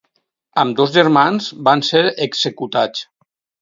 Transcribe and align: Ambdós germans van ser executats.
Ambdós 0.61 0.95
germans 0.95 1.51
van 1.71 1.87
ser 1.93 2.05
executats. 2.31 3.09